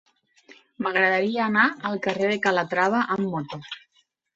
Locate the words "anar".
1.49-1.67